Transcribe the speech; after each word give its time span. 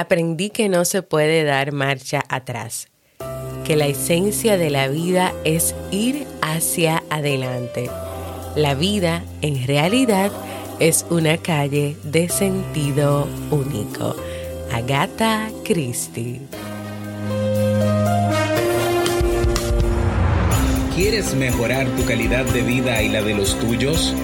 aprendí 0.00 0.50
que 0.50 0.68
no 0.68 0.84
se 0.84 1.02
puede 1.02 1.44
dar 1.44 1.72
marcha 1.72 2.22
atrás, 2.28 2.88
que 3.64 3.76
la 3.76 3.86
esencia 3.86 4.56
de 4.56 4.70
la 4.70 4.88
vida 4.88 5.32
es 5.44 5.74
ir 5.90 6.26
hacia 6.40 7.02
adelante. 7.10 7.90
La 8.56 8.74
vida 8.74 9.22
en 9.42 9.66
realidad 9.66 10.32
es 10.80 11.04
una 11.10 11.36
calle 11.36 11.96
de 12.02 12.28
sentido 12.28 13.28
único. 13.50 14.16
Agatha 14.72 15.50
Christie. 15.64 16.40
¿Quieres 20.94 21.34
mejorar 21.34 21.86
tu 21.96 22.04
calidad 22.04 22.44
de 22.46 22.62
vida 22.62 23.02
y 23.02 23.08
la 23.08 23.22
de 23.22 23.34
los 23.34 23.58
tuyos? 23.58 24.14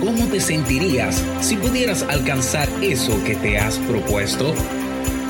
¿Cómo 0.00 0.26
te 0.26 0.40
sentirías 0.40 1.24
si 1.40 1.56
pudieras 1.56 2.02
alcanzar 2.04 2.68
eso 2.82 3.22
que 3.24 3.34
te 3.34 3.58
has 3.58 3.78
propuesto? 3.78 4.54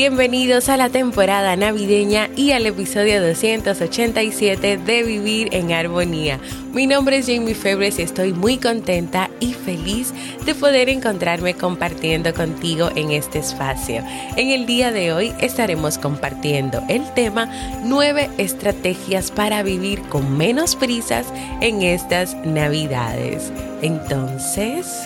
Bienvenidos 0.00 0.70
a 0.70 0.78
la 0.78 0.88
temporada 0.88 1.56
navideña 1.56 2.30
y 2.34 2.52
al 2.52 2.64
episodio 2.64 3.20
287 3.22 4.78
de 4.78 5.02
Vivir 5.02 5.54
en 5.54 5.72
Armonía. 5.72 6.40
Mi 6.72 6.86
nombre 6.86 7.18
es 7.18 7.26
Jamie 7.26 7.54
Febres 7.54 7.98
y 7.98 8.02
estoy 8.02 8.32
muy 8.32 8.56
contenta 8.56 9.28
y 9.40 9.52
feliz 9.52 10.14
de 10.46 10.54
poder 10.54 10.88
encontrarme 10.88 11.52
compartiendo 11.52 12.32
contigo 12.32 12.88
en 12.96 13.10
este 13.10 13.40
espacio. 13.40 14.02
En 14.36 14.48
el 14.48 14.64
día 14.64 14.90
de 14.90 15.12
hoy 15.12 15.34
estaremos 15.38 15.98
compartiendo 15.98 16.82
el 16.88 17.04
tema 17.12 17.50
9 17.84 18.30
estrategias 18.38 19.30
para 19.30 19.62
vivir 19.62 20.00
con 20.04 20.34
menos 20.34 20.76
prisas 20.76 21.26
en 21.60 21.82
estas 21.82 22.34
navidades. 22.46 23.52
Entonces, 23.82 25.02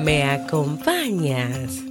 ¿me 0.00 0.22
acompañas? 0.22 1.85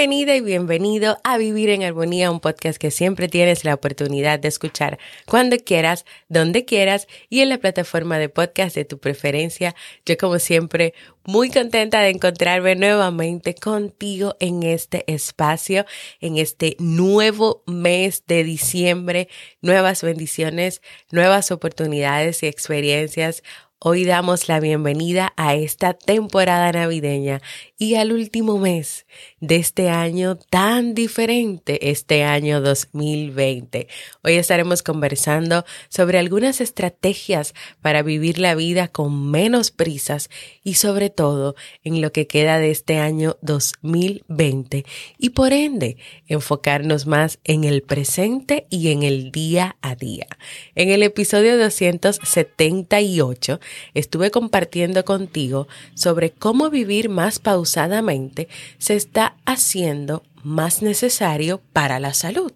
Bienvenida 0.00 0.34
y 0.34 0.40
bienvenido 0.40 1.18
a 1.24 1.36
Vivir 1.36 1.68
en 1.68 1.82
Armonía, 1.82 2.30
un 2.30 2.40
podcast 2.40 2.78
que 2.78 2.90
siempre 2.90 3.28
tienes 3.28 3.66
la 3.66 3.74
oportunidad 3.74 4.38
de 4.40 4.48
escuchar 4.48 4.98
cuando 5.26 5.58
quieras, 5.58 6.06
donde 6.30 6.64
quieras 6.64 7.06
y 7.28 7.40
en 7.40 7.50
la 7.50 7.58
plataforma 7.58 8.18
de 8.18 8.30
podcast 8.30 8.74
de 8.74 8.86
tu 8.86 8.98
preferencia. 8.98 9.74
Yo 10.06 10.16
como 10.16 10.38
siempre 10.38 10.94
muy 11.26 11.50
contenta 11.50 12.00
de 12.00 12.08
encontrarme 12.08 12.76
nuevamente 12.76 13.54
contigo 13.54 14.36
en 14.40 14.62
este 14.62 15.04
espacio, 15.06 15.84
en 16.22 16.38
este 16.38 16.76
nuevo 16.78 17.62
mes 17.66 18.24
de 18.26 18.42
diciembre, 18.42 19.28
nuevas 19.60 20.02
bendiciones, 20.02 20.80
nuevas 21.10 21.50
oportunidades 21.50 22.42
y 22.42 22.46
experiencias. 22.46 23.42
Hoy 23.82 24.04
damos 24.04 24.46
la 24.46 24.60
bienvenida 24.60 25.32
a 25.38 25.54
esta 25.54 25.94
temporada 25.94 26.70
navideña 26.70 27.40
y 27.78 27.94
al 27.94 28.12
último 28.12 28.58
mes 28.58 29.06
de 29.40 29.56
este 29.56 29.88
año 29.88 30.36
tan 30.36 30.92
diferente, 30.92 31.90
este 31.90 32.24
año 32.24 32.60
2020. 32.60 33.88
Hoy 34.22 34.34
estaremos 34.34 34.82
conversando 34.82 35.64
sobre 35.88 36.18
algunas 36.18 36.60
estrategias 36.60 37.54
para 37.80 38.02
vivir 38.02 38.38
la 38.38 38.54
vida 38.54 38.88
con 38.88 39.30
menos 39.30 39.70
prisas 39.70 40.28
y 40.62 40.74
sobre 40.74 41.08
todo 41.08 41.54
en 41.82 42.02
lo 42.02 42.12
que 42.12 42.26
queda 42.26 42.58
de 42.58 42.72
este 42.72 42.98
año 42.98 43.38
2020 43.40 44.84
y 45.16 45.30
por 45.30 45.54
ende 45.54 45.96
enfocarnos 46.26 47.06
más 47.06 47.38
en 47.44 47.64
el 47.64 47.80
presente 47.80 48.66
y 48.68 48.90
en 48.90 49.04
el 49.04 49.32
día 49.32 49.78
a 49.80 49.94
día. 49.94 50.26
En 50.74 50.90
el 50.90 51.02
episodio 51.02 51.56
278 51.56 53.58
estuve 53.94 54.30
compartiendo 54.30 55.04
contigo 55.04 55.68
sobre 55.94 56.30
cómo 56.30 56.70
vivir 56.70 57.08
más 57.08 57.38
pausadamente 57.38 58.48
se 58.78 58.94
está 58.96 59.36
haciendo 59.44 60.22
más 60.42 60.82
necesario 60.82 61.60
para 61.72 62.00
la 62.00 62.14
salud. 62.14 62.52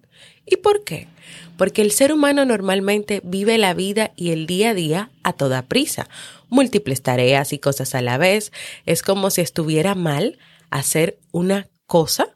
¿Y 0.46 0.56
por 0.56 0.84
qué? 0.84 1.08
Porque 1.56 1.82
el 1.82 1.90
ser 1.90 2.12
humano 2.12 2.44
normalmente 2.44 3.20
vive 3.24 3.58
la 3.58 3.74
vida 3.74 4.12
y 4.16 4.30
el 4.30 4.46
día 4.46 4.70
a 4.70 4.74
día 4.74 5.10
a 5.22 5.32
toda 5.32 5.62
prisa, 5.62 6.08
múltiples 6.48 7.02
tareas 7.02 7.52
y 7.52 7.58
cosas 7.58 7.94
a 7.94 8.02
la 8.02 8.18
vez. 8.18 8.52
Es 8.86 9.02
como 9.02 9.30
si 9.30 9.40
estuviera 9.40 9.94
mal 9.94 10.38
hacer 10.70 11.18
una 11.32 11.68
cosa, 11.86 12.34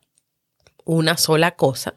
una 0.84 1.16
sola 1.16 1.52
cosa, 1.52 1.94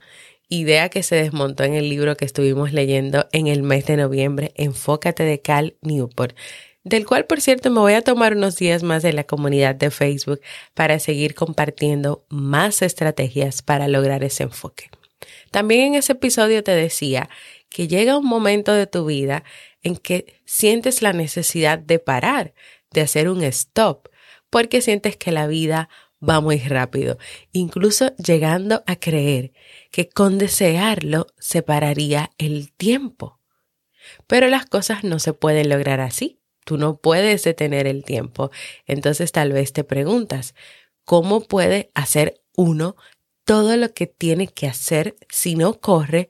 idea 0.49 0.89
que 0.89 1.03
se 1.03 1.15
desmontó 1.15 1.63
en 1.63 1.75
el 1.75 1.87
libro 1.89 2.17
que 2.17 2.25
estuvimos 2.25 2.73
leyendo 2.73 3.27
en 3.31 3.47
el 3.47 3.63
mes 3.63 3.85
de 3.85 3.95
noviembre, 3.95 4.51
Enfócate 4.55 5.23
de 5.23 5.41
Cal 5.41 5.77
Newport 5.81 6.35
del 6.83 7.05
cual 7.05 7.25
por 7.25 7.41
cierto 7.41 7.69
me 7.69 7.79
voy 7.79 7.93
a 7.93 8.01
tomar 8.01 8.35
unos 8.35 8.55
días 8.55 8.83
más 8.83 9.03
de 9.03 9.13
la 9.13 9.23
comunidad 9.23 9.75
de 9.75 9.91
Facebook 9.91 10.41
para 10.73 10.99
seguir 10.99 11.35
compartiendo 11.35 12.25
más 12.29 12.81
estrategias 12.81 13.61
para 13.61 13.87
lograr 13.87 14.23
ese 14.23 14.43
enfoque. 14.43 14.89
También 15.51 15.87
en 15.87 15.95
ese 15.95 16.13
episodio 16.13 16.63
te 16.63 16.71
decía 16.71 17.29
que 17.69 17.87
llega 17.87 18.17
un 18.17 18.25
momento 18.25 18.73
de 18.73 18.87
tu 18.87 19.05
vida 19.05 19.43
en 19.83 19.95
que 19.95 20.41
sientes 20.45 21.01
la 21.01 21.13
necesidad 21.13 21.79
de 21.79 21.99
parar, 21.99 22.53
de 22.91 23.01
hacer 23.01 23.29
un 23.29 23.43
stop, 23.43 24.09
porque 24.49 24.81
sientes 24.81 25.15
que 25.17 25.31
la 25.31 25.47
vida 25.47 25.89
va 26.27 26.41
muy 26.41 26.59
rápido, 26.59 27.17
incluso 27.51 28.15
llegando 28.17 28.83
a 28.85 28.95
creer 28.95 29.53
que 29.91 30.09
con 30.09 30.37
desearlo 30.37 31.27
se 31.39 31.63
pararía 31.63 32.31
el 32.37 32.71
tiempo. 32.73 33.39
Pero 34.27 34.47
las 34.47 34.65
cosas 34.65 35.03
no 35.03 35.19
se 35.19 35.33
pueden 35.33 35.69
lograr 35.69 35.99
así. 35.99 36.40
Tú 36.65 36.77
no 36.77 36.97
puedes 36.97 37.43
detener 37.43 37.87
el 37.87 38.03
tiempo. 38.03 38.51
Entonces 38.85 39.31
tal 39.31 39.51
vez 39.51 39.73
te 39.73 39.83
preguntas, 39.83 40.55
¿cómo 41.05 41.41
puede 41.41 41.91
hacer 41.93 42.41
uno 42.55 42.95
todo 43.45 43.75
lo 43.77 43.93
que 43.93 44.07
tiene 44.07 44.47
que 44.47 44.67
hacer 44.67 45.15
si 45.29 45.55
no 45.55 45.79
corre? 45.79 46.29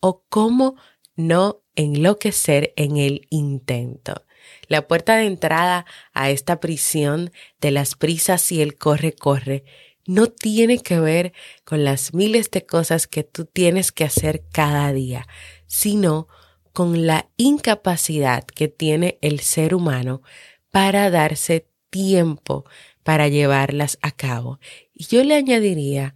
¿O 0.00 0.22
cómo 0.28 0.76
no 1.14 1.62
enloquecer 1.74 2.72
en 2.76 2.96
el 2.96 3.26
intento? 3.30 4.24
La 4.68 4.86
puerta 4.86 5.16
de 5.16 5.26
entrada 5.26 5.86
a 6.12 6.30
esta 6.30 6.60
prisión 6.60 7.32
de 7.60 7.70
las 7.70 7.94
prisas 7.94 8.50
y 8.52 8.62
el 8.62 8.76
corre-corre 8.76 9.64
no 10.06 10.28
tiene 10.28 10.78
que 10.78 11.00
ver 11.00 11.32
con 11.64 11.84
las 11.84 12.14
miles 12.14 12.50
de 12.50 12.64
cosas 12.64 13.06
que 13.06 13.24
tú 13.24 13.44
tienes 13.44 13.90
que 13.92 14.04
hacer 14.04 14.44
cada 14.52 14.92
día, 14.92 15.26
sino 15.66 16.28
con 16.28 16.45
la 16.84 17.28
incapacidad 17.36 18.44
que 18.44 18.68
tiene 18.68 19.18
el 19.22 19.40
ser 19.40 19.74
humano 19.74 20.22
para 20.70 21.10
darse 21.10 21.66
tiempo 21.90 22.64
para 23.02 23.28
llevarlas 23.28 23.98
a 24.02 24.10
cabo. 24.10 24.58
Y 24.92 25.04
yo 25.06 25.22
le 25.22 25.36
añadiría, 25.36 26.14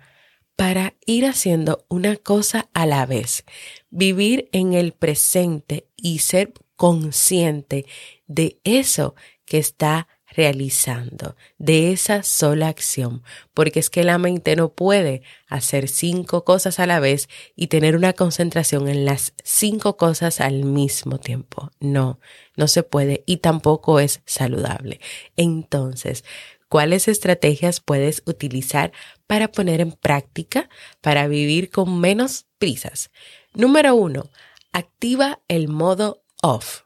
para 0.57 0.95
ir 1.07 1.25
haciendo 1.25 1.87
una 1.89 2.17
cosa 2.17 2.69
a 2.75 2.85
la 2.85 3.07
vez, 3.07 3.45
vivir 3.89 4.51
en 4.53 4.75
el 4.75 4.93
presente 4.93 5.87
y 5.97 6.19
ser 6.19 6.53
consciente 6.77 7.87
de 8.27 8.61
eso 8.65 9.15
que 9.47 9.57
está 9.57 10.09
realizando, 10.41 11.37
de 11.59 11.93
esa 11.93 12.23
sola 12.23 12.69
acción, 12.69 13.23
porque 13.53 13.79
es 13.79 13.91
que 13.91 14.05
la 14.05 14.17
mente 14.17 14.57
no 14.57 14.73
puede 14.73 15.21
hacer 15.49 15.87
cinco 15.87 16.45
cosas 16.45 16.81
a 16.81 16.87
la 16.87 16.99
vez 16.99 17.29
y 17.57 17.67
tener 17.67 17.95
una 17.95 18.15
concentración 18.15 18.89
en 18.89 19.05
las 19.05 19.35
cinco 19.45 19.99
cosas 19.99 20.41
al 20.41 20.65
mismo 20.65 21.19
tiempo. 21.19 21.73
No, 21.79 22.21
no 22.57 22.69
se 22.69 22.83
puede 22.83 23.23
y 23.27 23.37
tampoco 23.37 24.01
es 24.01 24.23
saludable. 24.25 24.99
Entonces, 25.37 26.25
¿cuáles 26.71 27.07
estrategias 27.07 27.81
puedes 27.81 28.23
utilizar 28.25 28.93
para 29.27 29.53
poner 29.53 29.83
en 29.83 29.93
práctica, 29.93 30.71
para 31.03 31.29
vivir 31.29 31.69
con 31.69 32.01
menos 32.01 32.47
prisas? 32.57 33.11
Número 33.53 33.95
uno, 33.95 34.31
activa 34.73 35.41
el 35.49 35.69
modo 35.69 36.23
off. 36.41 36.85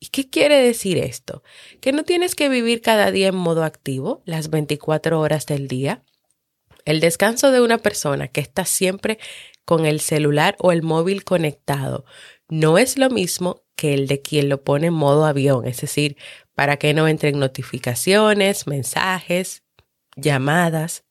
¿Y 0.00 0.08
qué 0.08 0.30
quiere 0.30 0.62
decir 0.62 0.96
esto? 0.96 1.42
Que 1.80 1.92
no 1.92 2.04
tienes 2.04 2.34
que 2.34 2.48
vivir 2.48 2.80
cada 2.80 3.10
día 3.10 3.28
en 3.28 3.36
modo 3.36 3.64
activo, 3.64 4.22
las 4.24 4.48
24 4.48 5.20
horas 5.20 5.44
del 5.44 5.68
día. 5.68 6.02
El 6.86 7.00
descanso 7.00 7.50
de 7.50 7.60
una 7.60 7.76
persona 7.76 8.28
que 8.28 8.40
está 8.40 8.64
siempre 8.64 9.18
con 9.66 9.84
el 9.84 10.00
celular 10.00 10.56
o 10.58 10.72
el 10.72 10.82
móvil 10.82 11.22
conectado 11.22 12.06
no 12.48 12.78
es 12.78 12.96
lo 12.96 13.10
mismo 13.10 13.62
que 13.76 13.92
el 13.92 14.06
de 14.06 14.22
quien 14.22 14.48
lo 14.48 14.64
pone 14.64 14.88
en 14.88 14.94
modo 14.94 15.26
avión, 15.26 15.66
es 15.66 15.82
decir, 15.82 16.16
para 16.54 16.78
que 16.78 16.94
no 16.94 17.06
entren 17.06 17.38
notificaciones, 17.38 18.66
mensajes, 18.66 19.62
llamadas 20.16 21.04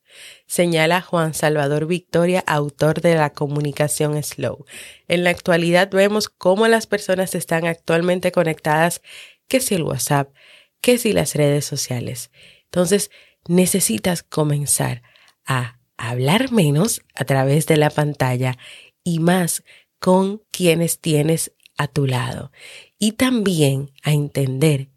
señala 0.48 1.02
Juan 1.02 1.34
Salvador 1.34 1.86
Victoria, 1.86 2.44
autor 2.48 3.02
de 3.02 3.16
la 3.16 3.32
comunicación 3.32 4.22
slow. 4.24 4.66
En 5.08 5.24
la 5.24 5.30
actualidad 5.30 5.90
vemos 5.92 6.30
cómo 6.30 6.68
las 6.68 6.88
personas 6.88 7.36
están 7.36 7.66
actualmente 7.66 8.32
conectadas, 8.32 9.02
que 9.48 9.60
si 9.60 9.76
el 9.76 9.84
WhatsApp, 9.84 10.34
que 10.82 10.98
si 10.98 11.14
las 11.14 11.36
redes 11.36 11.66
sociales. 11.66 12.32
Entonces, 12.66 13.12
necesitas 13.48 14.24
comenzar 14.24 15.02
a 15.46 15.80
hablar 15.98 16.52
menos 16.52 17.02
a 17.16 17.26
través 17.26 17.66
de 17.66 17.78
la 17.78 17.90
pantalla 17.90 18.58
y 19.04 19.20
más 19.20 19.64
con 20.00 20.42
quienes 20.52 21.00
tienes 21.00 21.52
a 21.78 21.88
tu 21.88 22.06
lado. 22.06 22.52
Y 22.98 23.14
también 23.14 23.92
a 24.04 24.12
entender 24.14 24.90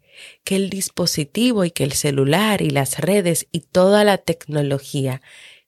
que 0.43 0.55
el 0.55 0.69
dispositivo 0.69 1.63
y 1.65 1.71
que 1.71 1.83
el 1.83 1.93
celular 1.93 2.61
y 2.61 2.69
las 2.69 2.99
redes 2.99 3.47
y 3.51 3.61
toda 3.61 4.03
la 4.03 4.17
tecnología 4.17 5.21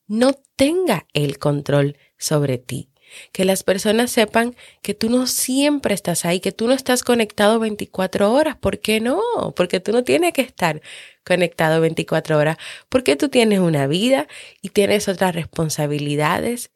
no 0.08 0.34
tenga 0.56 1.08
el 1.14 1.40
control 1.40 1.98
sobre 2.18 2.58
ti. 2.58 2.90
Que 3.32 3.46
las 3.46 3.64
personas 3.64 4.12
sepan 4.12 4.56
que 4.82 4.94
tú 4.94 5.10
no 5.10 5.28
siempre 5.28 5.94
estás 5.94 6.26
ahí, 6.26 6.40
que 6.40 6.52
tú 6.52 6.68
no 6.68 6.74
estás 6.74 7.04
conectado 7.04 7.60
24 7.60 8.34
horas. 8.34 8.58
¿Por 8.58 8.80
qué 8.80 9.00
no? 9.00 9.22
Porque 9.56 9.80
tú 9.80 9.92
no 9.92 10.04
tienes 10.04 10.34
que 10.34 10.42
estar 10.42 10.82
conectado 11.24 11.80
24 11.82 12.38
horas. 12.38 12.58
Porque 12.90 13.16
tú 13.16 13.30
tienes 13.30 13.60
una 13.60 13.88
vida 13.88 14.28
y 14.62 14.70
tienes 14.70 15.08
otras 15.08 15.36
responsabilidades 15.36 16.72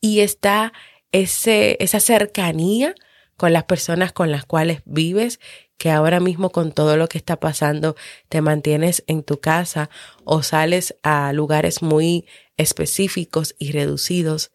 y 0.00 0.20
está 0.20 0.72
ese, 1.12 1.76
esa 1.80 2.00
cercanía 2.00 2.94
con 3.36 3.52
las 3.52 3.64
personas 3.64 4.12
con 4.12 4.30
las 4.30 4.46
cuales 4.46 4.80
vives 4.84 5.40
que 5.76 5.90
ahora 5.90 6.20
mismo 6.20 6.50
con 6.50 6.72
todo 6.72 6.96
lo 6.96 7.08
que 7.08 7.18
está 7.18 7.38
pasando 7.38 7.96
te 8.28 8.40
mantienes 8.40 9.04
en 9.06 9.22
tu 9.22 9.40
casa 9.40 9.90
o 10.24 10.42
sales 10.42 10.96
a 11.02 11.32
lugares 11.32 11.82
muy 11.82 12.26
específicos 12.56 13.54
y 13.58 13.72
reducidos. 13.72 14.52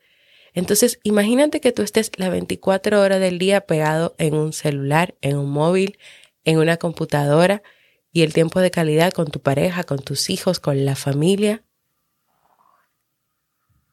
Entonces, 0.54 1.00
imagínate 1.04 1.62
que 1.62 1.72
tú 1.72 1.82
estés 1.82 2.12
las 2.18 2.30
24 2.32 3.00
horas 3.00 3.20
del 3.20 3.40
día 3.40 3.62
pegado 3.62 4.16
en 4.18 4.34
un 4.34 4.52
celular, 4.52 5.16
en 5.22 5.38
un 5.38 5.50
móvil, 5.50 5.98
en 6.44 6.58
una 6.58 6.78
computadora 6.78 7.62
y 8.12 8.24
el 8.24 8.34
tiempo 8.34 8.60
de 8.60 8.72
calidad 8.72 9.14
con 9.14 9.28
tu 9.28 9.40
pareja, 9.40 9.84
con 9.84 10.00
tus 10.00 10.30
hijos, 10.30 10.60
con 10.60 10.84
la 10.84 10.96
familia. 10.96 11.64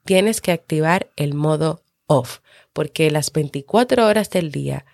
Tienes 0.05 0.41
que 0.41 0.53
activar 0.53 1.11
el 1.17 1.35
modo 1.35 1.85
off, 2.07 2.41
porque 2.73 3.11
las 3.11 3.31
24 3.33 4.07
horas 4.07 4.31
del 4.31 4.51
día 4.51 4.85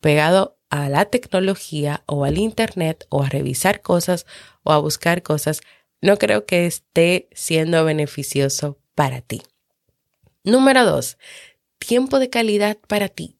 pegado 0.00 0.59
a 0.70 0.88
la 0.88 1.04
tecnología 1.06 2.02
o 2.06 2.24
al 2.24 2.38
Internet 2.38 3.06
o 3.10 3.22
a 3.22 3.28
revisar 3.28 3.82
cosas 3.82 4.24
o 4.62 4.72
a 4.72 4.78
buscar 4.78 5.22
cosas, 5.22 5.60
no 6.00 6.16
creo 6.16 6.46
que 6.46 6.66
esté 6.66 7.28
siendo 7.32 7.84
beneficioso 7.84 8.78
para 8.94 9.20
ti. 9.20 9.42
Número 10.44 10.86
dos, 10.86 11.18
tiempo 11.78 12.18
de 12.18 12.30
calidad 12.30 12.78
para 12.88 13.08
ti. 13.08 13.38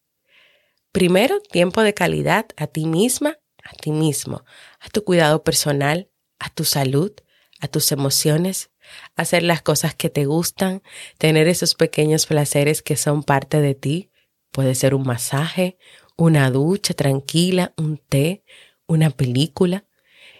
Primero, 0.92 1.40
tiempo 1.40 1.82
de 1.82 1.94
calidad 1.94 2.46
a 2.56 2.66
ti 2.66 2.84
misma, 2.84 3.38
a 3.62 3.72
ti 3.74 3.92
mismo, 3.92 4.44
a 4.80 4.88
tu 4.90 5.04
cuidado 5.04 5.44
personal, 5.44 6.10
a 6.38 6.50
tu 6.50 6.64
salud, 6.64 7.12
a 7.60 7.68
tus 7.68 7.92
emociones, 7.92 8.70
hacer 9.14 9.42
las 9.42 9.62
cosas 9.62 9.94
que 9.94 10.10
te 10.10 10.26
gustan, 10.26 10.82
tener 11.18 11.46
esos 11.48 11.74
pequeños 11.74 12.26
placeres 12.26 12.82
que 12.82 12.96
son 12.96 13.22
parte 13.22 13.60
de 13.60 13.74
ti. 13.74 14.10
Puede 14.50 14.74
ser 14.74 14.94
un 14.94 15.04
masaje, 15.04 15.78
una 16.20 16.50
ducha 16.50 16.92
tranquila, 16.92 17.72
un 17.78 17.96
té, 17.96 18.44
una 18.86 19.08
película, 19.08 19.86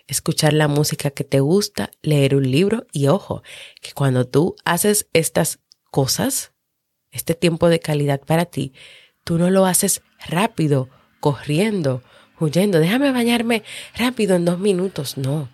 escuchar 0.07 0.53
la 0.53 0.69
música 0.69 1.11
que 1.11 1.25
te 1.25 1.41
gusta, 1.41 1.91
leer 2.03 2.35
un 2.35 2.51
libro. 2.51 2.87
Y 2.93 3.07
ojo, 3.07 3.43
que 3.81 3.93
cuando 3.93 4.27
tú 4.27 4.57
haces 4.67 5.09
estas 5.15 5.59
cosas, 5.91 6.53
este 7.13 7.35
tiempo 7.35 7.71
de 7.71 7.81
calidad 7.81 8.21
para 8.21 8.45
ti, 8.45 8.75
tú 9.25 9.39
no 9.39 9.49
lo 9.49 9.65
haces 9.65 10.03
rápido, 10.27 10.91
corriendo, 11.19 12.03
huyendo, 12.39 12.79
déjame 12.79 13.11
bañarme 13.11 13.63
rápido 13.97 14.37
en 14.37 14.45
dos 14.45 14.59
minutos, 14.59 15.17
no, 15.17 15.49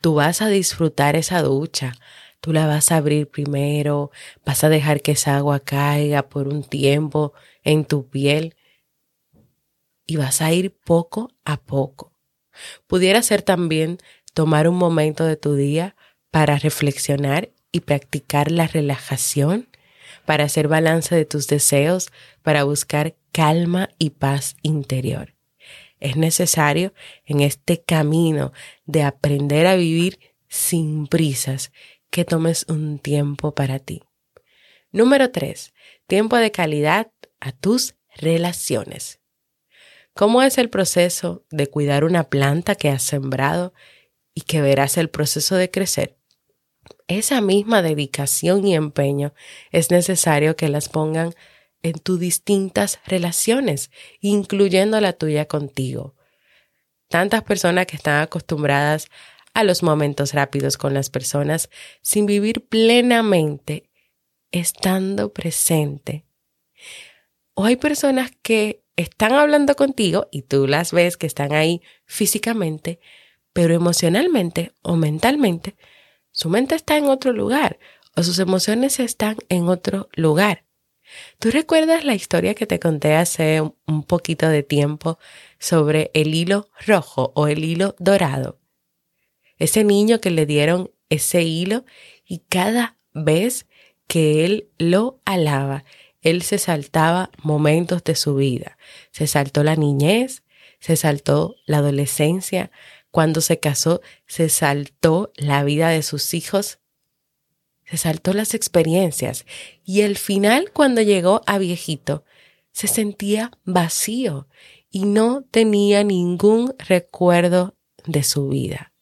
tú 0.00 0.14
vas 0.14 0.42
a 0.42 0.48
disfrutar 0.48 1.16
esa 1.16 1.42
ducha, 1.42 1.94
tú 2.40 2.52
la 2.52 2.68
vas 2.68 2.92
a 2.92 2.98
abrir 2.98 3.28
primero, 3.28 4.12
vas 4.46 4.62
a 4.62 4.68
dejar 4.68 5.00
que 5.02 5.12
esa 5.12 5.36
agua 5.36 5.58
caiga 5.58 6.22
por 6.28 6.46
un 6.46 6.62
tiempo 6.62 7.32
en 7.64 7.84
tu 7.84 8.08
piel 8.08 8.54
y 10.06 10.16
vas 10.16 10.42
a 10.42 10.52
ir 10.52 10.72
poco 10.72 11.30
a 11.44 11.58
poco. 11.58 12.12
Pudiera 12.86 13.22
ser 13.22 13.42
también 13.42 13.98
tomar 14.34 14.68
un 14.68 14.76
momento 14.76 15.24
de 15.24 15.36
tu 15.36 15.54
día 15.54 15.96
para 16.30 16.58
reflexionar 16.58 17.50
y 17.70 17.80
practicar 17.80 18.50
la 18.50 18.66
relajación, 18.66 19.68
para 20.24 20.44
hacer 20.44 20.68
balance 20.68 21.14
de 21.14 21.24
tus 21.24 21.46
deseos, 21.46 22.10
para 22.42 22.64
buscar 22.64 23.16
calma 23.32 23.90
y 23.98 24.10
paz 24.10 24.56
interior. 24.62 25.34
Es 26.00 26.16
necesario 26.16 26.92
en 27.24 27.40
este 27.40 27.80
camino 27.80 28.52
de 28.84 29.02
aprender 29.02 29.66
a 29.66 29.76
vivir 29.76 30.18
sin 30.48 31.06
prisas 31.06 31.72
que 32.10 32.24
tomes 32.24 32.66
un 32.68 32.98
tiempo 32.98 33.54
para 33.54 33.78
ti. 33.78 34.02
Número 34.90 35.30
3. 35.30 35.72
Tiempo 36.06 36.36
de 36.36 36.50
calidad 36.50 37.10
a 37.40 37.52
tus 37.52 37.94
relaciones. 38.16 39.21
¿Cómo 40.14 40.42
es 40.42 40.58
el 40.58 40.68
proceso 40.68 41.44
de 41.50 41.68
cuidar 41.68 42.04
una 42.04 42.24
planta 42.24 42.74
que 42.74 42.90
has 42.90 43.02
sembrado 43.02 43.72
y 44.34 44.42
que 44.42 44.60
verás 44.60 44.98
el 44.98 45.08
proceso 45.08 45.56
de 45.56 45.70
crecer? 45.70 46.18
Esa 47.08 47.40
misma 47.40 47.80
dedicación 47.82 48.66
y 48.66 48.74
empeño 48.74 49.32
es 49.70 49.90
necesario 49.90 50.54
que 50.56 50.68
las 50.68 50.88
pongan 50.88 51.34
en 51.82 51.94
tus 51.94 52.20
distintas 52.20 53.00
relaciones, 53.06 53.90
incluyendo 54.20 55.00
la 55.00 55.14
tuya 55.14 55.46
contigo. 55.46 56.14
Tantas 57.08 57.42
personas 57.42 57.86
que 57.86 57.96
están 57.96 58.22
acostumbradas 58.22 59.08
a 59.54 59.64
los 59.64 59.82
momentos 59.82 60.32
rápidos 60.32 60.76
con 60.76 60.94
las 60.94 61.10
personas 61.10 61.70
sin 62.02 62.26
vivir 62.26 62.66
plenamente, 62.68 63.90
estando 64.50 65.32
presente. 65.32 66.24
O 67.54 67.64
hay 67.64 67.76
personas 67.76 68.30
que 68.42 68.81
están 68.96 69.32
hablando 69.32 69.74
contigo 69.74 70.28
y 70.30 70.42
tú 70.42 70.66
las 70.66 70.92
ves 70.92 71.16
que 71.16 71.26
están 71.26 71.52
ahí 71.52 71.82
físicamente, 72.04 73.00
pero 73.52 73.74
emocionalmente 73.74 74.72
o 74.82 74.96
mentalmente, 74.96 75.76
su 76.30 76.48
mente 76.48 76.74
está 76.74 76.96
en 76.96 77.06
otro 77.06 77.32
lugar 77.32 77.78
o 78.16 78.22
sus 78.22 78.38
emociones 78.38 79.00
están 79.00 79.36
en 79.48 79.68
otro 79.68 80.08
lugar. 80.14 80.64
¿Tú 81.38 81.50
recuerdas 81.50 82.04
la 82.04 82.14
historia 82.14 82.54
que 82.54 82.66
te 82.66 82.80
conté 82.80 83.14
hace 83.14 83.60
un 83.60 84.02
poquito 84.04 84.48
de 84.48 84.62
tiempo 84.62 85.18
sobre 85.58 86.10
el 86.14 86.34
hilo 86.34 86.68
rojo 86.86 87.32
o 87.34 87.48
el 87.48 87.64
hilo 87.64 87.94
dorado? 87.98 88.60
Ese 89.58 89.84
niño 89.84 90.20
que 90.20 90.30
le 90.30 90.46
dieron 90.46 90.90
ese 91.08 91.42
hilo 91.42 91.84
y 92.24 92.38
cada 92.48 92.96
vez 93.12 93.66
que 94.06 94.44
él 94.44 94.70
lo 94.78 95.20
alaba, 95.24 95.84
él 96.22 96.42
se 96.42 96.58
saltaba 96.58 97.30
momentos 97.42 98.02
de 98.04 98.14
su 98.14 98.36
vida. 98.36 98.78
Se 99.10 99.26
saltó 99.26 99.64
la 99.64 99.76
niñez, 99.76 100.42
se 100.78 100.96
saltó 100.96 101.56
la 101.66 101.78
adolescencia, 101.78 102.70
cuando 103.10 103.40
se 103.40 103.60
casó, 103.60 104.00
se 104.26 104.48
saltó 104.48 105.32
la 105.36 105.62
vida 105.64 105.90
de 105.90 106.02
sus 106.02 106.32
hijos, 106.32 106.78
se 107.84 107.98
saltó 107.98 108.32
las 108.32 108.54
experiencias 108.54 109.44
y 109.84 110.00
el 110.00 110.16
final 110.16 110.70
cuando 110.72 111.02
llegó 111.02 111.42
a 111.46 111.58
viejito 111.58 112.24
se 112.72 112.88
sentía 112.88 113.50
vacío 113.64 114.48
y 114.90 115.04
no 115.04 115.44
tenía 115.50 116.04
ningún 116.04 116.74
recuerdo 116.78 117.76
de 118.06 118.22
su 118.22 118.48
vida. 118.48 118.92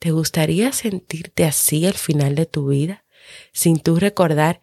¿Te 0.00 0.10
gustaría 0.10 0.72
sentirte 0.72 1.44
así 1.44 1.86
al 1.86 1.94
final 1.94 2.34
de 2.34 2.46
tu 2.46 2.68
vida, 2.68 3.04
sin 3.52 3.78
tú 3.78 3.96
recordar 3.96 4.60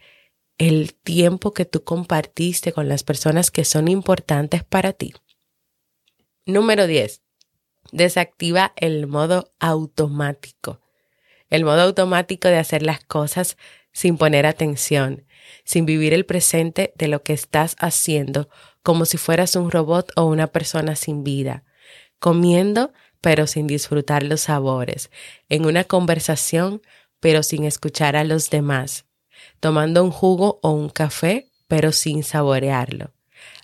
el 0.58 0.94
tiempo 0.94 1.54
que 1.54 1.66
tú 1.66 1.84
compartiste 1.84 2.72
con 2.74 2.90
las 2.90 3.04
personas 3.04 3.52
que 3.52 3.66
son 3.66 3.88
importantes 3.88 4.64
para 4.64 4.94
ti? 4.94 5.14
Número 6.46 6.88
10. 6.88 7.22
Desactiva 7.92 8.74
el 8.76 9.08
modo 9.08 9.52
automático. 9.60 10.82
El 11.50 11.64
modo 11.64 11.82
automático 11.82 12.48
de 12.48 12.58
hacer 12.58 12.84
las 12.84 13.04
cosas 13.04 13.58
sin 13.92 14.18
poner 14.18 14.46
atención, 14.46 15.26
sin 15.64 15.86
vivir 15.86 16.14
el 16.14 16.26
presente 16.26 16.94
de 16.96 17.08
lo 17.08 17.24
que 17.24 17.34
estás 17.34 17.76
haciendo 17.80 18.50
como 18.84 19.06
si 19.06 19.18
fueras 19.18 19.56
un 19.56 19.72
robot 19.72 20.12
o 20.16 20.26
una 20.26 20.48
persona 20.48 20.96
sin 20.96 21.24
vida, 21.24 21.64
comiendo 22.20 22.94
pero 23.22 23.48
sin 23.48 23.68
disfrutar 23.68 24.24
los 24.24 24.42
sabores, 24.42 25.10
en 25.50 25.66
una 25.66 25.84
conversación 25.84 26.82
pero 27.20 27.42
sin 27.44 27.64
escuchar 27.64 28.16
a 28.16 28.24
los 28.24 28.50
demás, 28.50 29.07
tomando 29.60 30.04
un 30.04 30.12
jugo 30.12 30.60
o 30.62 30.72
un 30.72 30.90
café 30.90 31.48
pero 31.68 31.92
sin 31.92 32.24
saborearlo, 32.24 33.14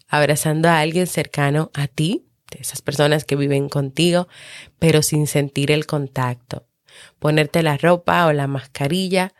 abrazando 0.07 0.69
a 0.69 0.79
alguien 0.79 1.07
cercano 1.07 1.71
a 1.73 1.87
ti, 1.87 2.27
de 2.51 2.59
esas 2.59 2.81
personas 2.81 3.25
que 3.25 3.35
viven 3.35 3.69
contigo, 3.69 4.27
pero 4.77 5.01
sin 5.01 5.27
sentir 5.27 5.71
el 5.71 5.85
contacto, 5.85 6.67
ponerte 7.19 7.63
la 7.63 7.77
ropa 7.77 8.27
o 8.27 8.33
la 8.33 8.47
mascarilla, 8.47 9.33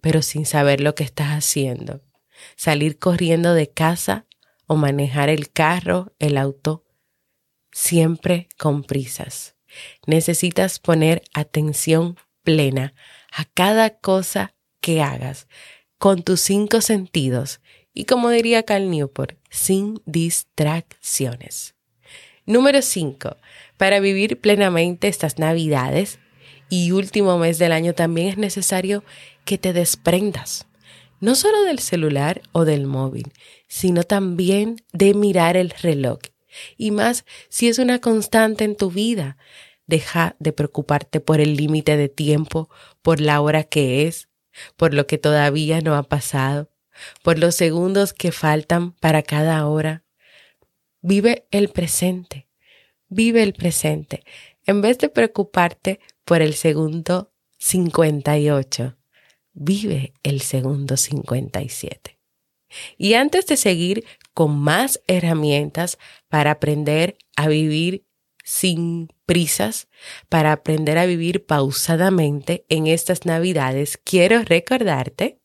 pero 0.00 0.22
sin 0.22 0.46
saber 0.46 0.80
lo 0.80 0.94
que 0.94 1.04
estás 1.04 1.30
haciendo, 1.30 2.02
salir 2.56 2.98
corriendo 2.98 3.54
de 3.54 3.68
casa 3.68 4.26
o 4.66 4.76
manejar 4.76 5.28
el 5.28 5.50
carro, 5.50 6.14
el 6.18 6.38
auto, 6.38 6.84
siempre 7.72 8.48
con 8.56 8.84
prisas. 8.84 9.56
Necesitas 10.06 10.78
poner 10.78 11.22
atención 11.34 12.16
plena 12.42 12.94
a 13.32 13.44
cada 13.44 13.98
cosa 13.98 14.54
que 14.80 15.02
hagas 15.02 15.48
con 15.98 16.22
tus 16.22 16.40
cinco 16.40 16.80
sentidos 16.80 17.60
y 17.94 18.04
como 18.04 18.28
diría 18.30 18.62
Cal 18.62 18.90
Newport, 18.90 19.38
sin 19.48 20.02
distracciones. 20.04 21.74
Número 22.44 22.82
5. 22.82 23.36
Para 23.76 24.00
vivir 24.00 24.40
plenamente 24.40 25.08
estas 25.08 25.38
navidades 25.38 26.18
y 26.68 26.92
último 26.92 27.38
mes 27.38 27.58
del 27.58 27.72
año 27.72 27.94
también 27.94 28.28
es 28.28 28.36
necesario 28.36 29.02
que 29.44 29.58
te 29.58 29.72
desprendas, 29.72 30.66
no 31.20 31.34
solo 31.34 31.62
del 31.62 31.78
celular 31.78 32.42
o 32.52 32.64
del 32.64 32.86
móvil, 32.86 33.32
sino 33.66 34.02
también 34.02 34.76
de 34.92 35.14
mirar 35.14 35.56
el 35.56 35.70
reloj. 35.70 36.18
Y 36.76 36.90
más 36.90 37.24
si 37.48 37.68
es 37.68 37.78
una 37.78 38.00
constante 38.00 38.64
en 38.64 38.76
tu 38.76 38.90
vida. 38.90 39.36
Deja 39.86 40.34
de 40.40 40.52
preocuparte 40.52 41.20
por 41.20 41.40
el 41.40 41.56
límite 41.56 41.96
de 41.96 42.08
tiempo, 42.08 42.68
por 43.02 43.20
la 43.20 43.40
hora 43.40 43.62
que 43.62 44.06
es, 44.06 44.28
por 44.76 44.94
lo 44.94 45.06
que 45.06 45.18
todavía 45.18 45.80
no 45.80 45.94
ha 45.94 46.02
pasado, 46.02 46.70
por 47.22 47.38
los 47.38 47.54
segundos 47.54 48.12
que 48.12 48.32
faltan 48.32 48.92
para 48.92 49.22
cada 49.22 49.66
hora. 49.66 50.04
Vive 51.02 51.46
el 51.50 51.68
presente, 51.68 52.48
vive 53.08 53.42
el 53.42 53.52
presente, 53.52 54.24
en 54.64 54.80
vez 54.80 54.98
de 54.98 55.08
preocuparte 55.08 56.00
por 56.24 56.42
el 56.42 56.54
segundo 56.54 57.32
58, 57.58 58.96
vive 59.52 60.12
el 60.22 60.40
segundo 60.40 60.96
57. 60.96 62.18
Y 62.98 63.14
antes 63.14 63.46
de 63.46 63.56
seguir 63.56 64.04
con 64.34 64.58
más 64.58 65.00
herramientas 65.06 65.98
para 66.28 66.52
aprender 66.52 67.16
a 67.36 67.48
vivir 67.48 68.05
sin 68.46 69.08
prisas, 69.26 69.88
para 70.28 70.52
aprender 70.52 70.96
a 70.98 71.04
vivir 71.04 71.44
pausadamente 71.44 72.64
en 72.68 72.86
estas 72.86 73.26
navidades, 73.26 73.98
quiero 74.02 74.42
recordarte 74.44 75.40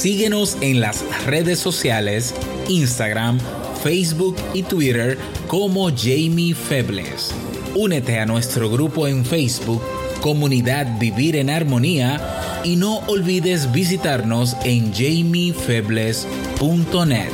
Síguenos 0.00 0.56
en 0.62 0.80
las 0.80 1.04
redes 1.26 1.58
sociales, 1.58 2.34
Instagram, 2.68 3.38
Facebook 3.82 4.34
y 4.54 4.62
Twitter 4.62 5.18
como 5.46 5.90
Jamie 5.90 6.54
Febles. 6.54 7.34
Únete 7.74 8.18
a 8.18 8.24
nuestro 8.24 8.70
grupo 8.70 9.06
en 9.06 9.26
Facebook, 9.26 9.82
Comunidad 10.20 10.98
Vivir 10.98 11.36
en 11.36 11.50
Armonía, 11.50 12.20
y 12.62 12.76
no 12.76 12.98
olvides 13.06 13.72
visitarnos 13.72 14.54
en 14.64 14.92
jamiefebles.net. 14.92 17.30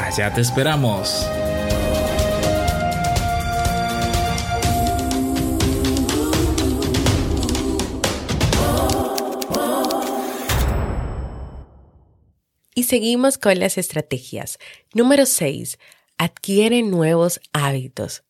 Allá 0.00 0.32
te 0.32 0.40
esperamos. 0.40 1.26
Y 12.74 12.84
seguimos 12.84 13.36
con 13.38 13.58
las 13.58 13.76
estrategias. 13.76 14.58
Número 14.94 15.26
6. 15.26 15.78
Adquiere 16.16 16.82
nuevos 16.82 17.40
hábitos, 17.52 18.24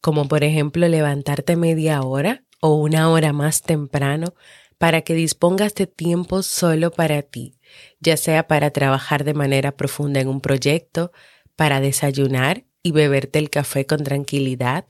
como 0.00 0.26
por 0.26 0.42
ejemplo 0.42 0.88
levantarte 0.88 1.54
media 1.56 2.02
hora 2.02 2.43
o 2.66 2.76
una 2.76 3.10
hora 3.10 3.34
más 3.34 3.60
temprano 3.60 4.32
para 4.78 5.02
que 5.02 5.12
dispongas 5.12 5.74
de 5.74 5.86
tiempo 5.86 6.42
solo 6.42 6.90
para 6.90 7.20
ti, 7.20 7.58
ya 8.00 8.16
sea 8.16 8.48
para 8.48 8.70
trabajar 8.70 9.24
de 9.24 9.34
manera 9.34 9.76
profunda 9.76 10.20
en 10.20 10.28
un 10.28 10.40
proyecto, 10.40 11.12
para 11.56 11.82
desayunar 11.82 12.64
y 12.82 12.92
beberte 12.92 13.38
el 13.38 13.50
café 13.50 13.84
con 13.84 14.02
tranquilidad, 14.02 14.86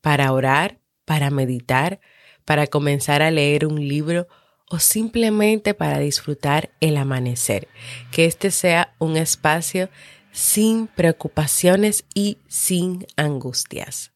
para 0.00 0.32
orar, 0.32 0.80
para 1.04 1.30
meditar, 1.30 2.00
para 2.44 2.66
comenzar 2.66 3.22
a 3.22 3.30
leer 3.30 3.64
un 3.64 3.86
libro 3.86 4.26
o 4.68 4.80
simplemente 4.80 5.72
para 5.72 6.00
disfrutar 6.00 6.72
el 6.80 6.96
amanecer. 6.96 7.68
Que 8.10 8.24
este 8.24 8.50
sea 8.50 8.96
un 8.98 9.16
espacio 9.16 9.88
sin 10.32 10.88
preocupaciones 10.88 12.06
y 12.12 12.38
sin 12.48 13.06
angustias. 13.16 14.10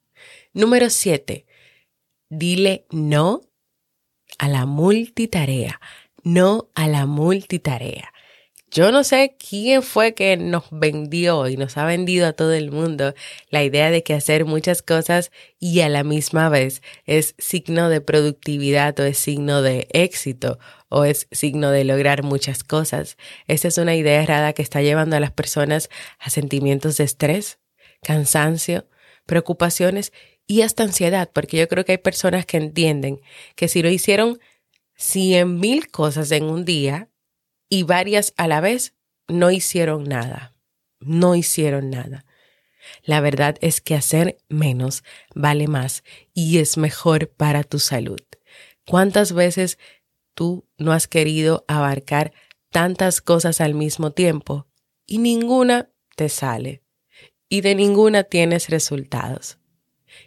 Número 0.53 0.91
7. 0.91 1.47
Dile 2.31 2.87
no 2.91 3.41
a 4.39 4.49
la 4.49 4.67
multitarea. 4.67 5.81
No 6.23 6.69
a 6.75 6.89
la 6.89 7.07
multitarea. 7.07 8.13
Yo 8.71 8.93
no 8.93 9.03
sé 9.03 9.35
quién 9.39 9.83
fue 9.83 10.13
que 10.13 10.37
nos 10.37 10.65
vendió 10.71 11.49
y 11.49 11.57
nos 11.57 11.79
ha 11.79 11.87
vendido 11.87 12.27
a 12.27 12.35
todo 12.35 12.53
el 12.53 12.71
mundo 12.71 13.15
la 13.49 13.65
idea 13.65 13.91
de 13.91 14.03
que 14.03 14.13
hacer 14.13 14.45
muchas 14.45 14.83
cosas 14.83 15.31
y 15.59 15.81
a 15.81 15.89
la 15.89 16.05
misma 16.05 16.51
vez 16.51 16.83
es 17.07 17.35
signo 17.39 17.89
de 17.89 18.03
productividad 18.03 18.99
o 19.01 19.05
es 19.05 19.17
signo 19.17 19.63
de 19.63 19.89
éxito 19.93 20.59
o 20.91 21.05
es 21.05 21.29
signo 21.31 21.71
de 21.71 21.85
lograr 21.85 22.23
muchas 22.23 22.63
cosas. 22.63 23.17
Esta 23.47 23.69
es 23.69 23.79
una 23.79 23.97
idea 23.97 24.23
errada 24.23 24.53
que 24.53 24.63
está 24.63 24.83
llevando 24.83 25.17
a 25.17 25.21
las 25.21 25.33
personas 25.33 25.89
a 26.19 26.29
sentimientos 26.29 26.99
de 26.99 27.05
estrés, 27.05 27.59
cansancio, 28.03 28.87
preocupaciones 29.29 30.13
y 30.47 30.63
hasta 30.63 30.83
ansiedad, 30.83 31.31
porque 31.33 31.59
yo 31.59 31.69
creo 31.69 31.85
que 31.85 31.93
hay 31.93 31.99
personas 31.99 32.47
que 32.47 32.57
entienden 32.57 33.21
que 33.55 33.69
si 33.69 33.83
lo 33.83 33.91
hicieron 33.91 34.41
cien 34.97 35.61
mil 35.61 35.91
cosas 35.91 36.33
en 36.33 36.45
un 36.45 36.65
día, 36.65 37.11
y 37.69 37.83
varias 37.83 38.33
a 38.39 38.49
la 38.49 38.63
vez 38.63 38.95
no 39.29 39.51
hicieron 39.51 40.05
nada. 40.05 40.55
No 41.01 41.35
hicieron 41.35 41.91
nada. 41.91 42.25
La 43.03 43.21
verdad 43.21 43.57
es 43.61 43.83
que 43.83 43.95
hacer 43.95 44.39
menos 44.49 45.05
vale 45.35 45.69
más 45.69 46.03
y 46.33 46.59
es 46.59 46.79
mejor 46.79 47.29
para 47.29 47.63
tu 47.63 47.79
salud. 47.79 48.23
¿Cuántas 48.87 49.33
veces 49.33 49.79
tú 50.35 50.67
no 50.79 50.93
has 50.93 51.07
querido 51.07 51.67
abarcar 51.69 52.33
tantas 52.71 53.21
cosas 53.21 53.61
al 53.61 53.75
mismo 53.75 54.13
tiempo 54.13 54.67
y 55.07 55.19
ninguna 55.19 55.91
te 56.17 56.31
sale 56.31 56.83
y 57.49 57.61
de 57.63 57.75
ninguna 57.75 58.25
tienes 58.25 58.69
resultados? 58.69 59.59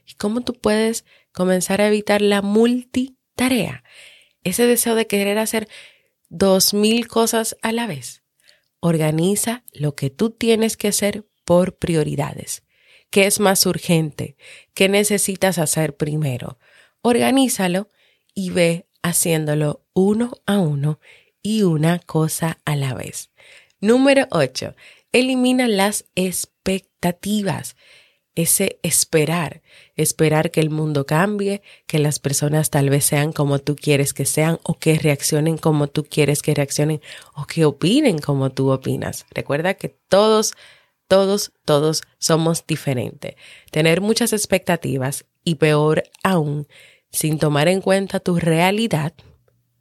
¿Y 0.05 0.13
cómo 0.15 0.41
tú 0.41 0.53
puedes 0.53 1.05
comenzar 1.31 1.81
a 1.81 1.87
evitar 1.87 2.21
la 2.21 2.41
multitarea? 2.41 3.83
Ese 4.43 4.65
deseo 4.65 4.95
de 4.95 5.07
querer 5.07 5.37
hacer 5.37 5.67
dos 6.29 6.73
mil 6.73 7.07
cosas 7.07 7.57
a 7.61 7.71
la 7.71 7.87
vez. 7.87 8.23
Organiza 8.79 9.63
lo 9.73 9.95
que 9.95 10.09
tú 10.09 10.31
tienes 10.31 10.77
que 10.77 10.87
hacer 10.87 11.27
por 11.45 11.77
prioridades. 11.77 12.63
¿Qué 13.09 13.25
es 13.25 13.39
más 13.39 13.65
urgente? 13.65 14.37
¿Qué 14.73 14.89
necesitas 14.89 15.57
hacer 15.57 15.95
primero? 15.97 16.57
Organízalo 17.01 17.89
y 18.33 18.51
ve 18.51 18.87
haciéndolo 19.03 19.85
uno 19.93 20.31
a 20.45 20.59
uno 20.59 20.99
y 21.41 21.63
una 21.63 21.99
cosa 21.99 22.59
a 22.65 22.75
la 22.75 22.93
vez. 22.93 23.31
Número 23.79 24.27
8. 24.31 24.75
Elimina 25.11 25.67
las 25.67 26.05
expectativas. 26.15 27.75
ese 28.33 28.79
esperar, 28.81 29.61
esperar 29.95 30.51
que 30.51 30.61
el 30.61 30.69
mundo 30.69 31.05
cambie, 31.05 31.61
que 31.85 31.99
las 31.99 32.19
personas 32.19 32.69
tal 32.69 32.89
vez 32.89 33.03
sean 33.03 33.33
como 33.33 33.59
tú 33.59 33.75
quieres 33.75 34.13
que 34.13 34.25
sean 34.25 34.57
o 34.63 34.79
que 34.79 34.97
reaccionen 34.97 35.57
como 35.57 35.87
tú 35.87 36.05
quieres 36.05 36.41
que 36.41 36.53
reaccionen 36.53 37.01
o 37.35 37.45
que 37.45 37.65
opinen 37.65 38.19
como 38.19 38.49
tú 38.49 38.71
opinas. 38.71 39.25
Recuerda 39.31 39.73
que 39.73 39.89
todos, 39.89 40.53
todos, 41.09 41.51
todos 41.65 42.03
somos 42.19 42.65
diferentes. 42.65 43.35
Tener 43.69 43.99
muchas 43.99 44.31
expectativas 44.31 45.25
y 45.43 45.55
peor 45.55 46.03
aún, 46.23 46.67
sin 47.11 47.37
tomar 47.37 47.67
en 47.67 47.81
cuenta 47.81 48.21
tu 48.21 48.39
realidad, 48.39 49.13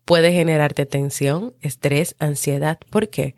puede 0.04 0.32
generarte 0.32 0.87
tensión, 0.87 1.54
estrés, 1.60 2.16
ansiedad. 2.18 2.80
¿Por 2.90 3.10
qué? 3.10 3.37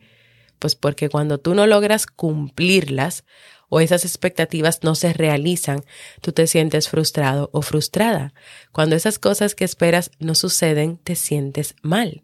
Pues 0.63 0.77
porque 0.77 1.09
cuando 1.09 1.39
tú 1.39 1.57
no 1.57 1.67
logras 1.67 2.07
cumplirlas 2.07 3.25
o 3.69 3.81
esas 3.81 4.05
expectativas 4.05 4.85
no 4.85 4.95
se 4.95 5.13
realizan, 5.13 5.83
tú 6.21 6.31
te 6.31 6.47
sientes 6.47 6.89
frustrado 6.89 7.51
o 7.53 7.63
frustrada. 7.63 8.33
Cuando 8.71 8.95
esas 8.95 9.19
cosas 9.19 9.57
que 9.57 9.65
esperas 9.65 10.13
no 10.21 10.37
suceden, 10.37 10.99
te 10.99 11.17
sientes 11.17 11.75
mal. 11.83 12.23